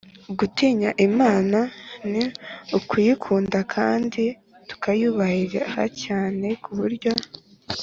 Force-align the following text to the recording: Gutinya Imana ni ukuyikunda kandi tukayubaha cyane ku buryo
Gutinya 0.39 0.89
Imana 1.07 1.59
ni 2.11 2.23
ukuyikunda 2.77 3.59
kandi 3.73 4.23
tukayubaha 4.69 5.83
cyane 6.03 6.47
ku 6.63 6.71
buryo 6.79 7.11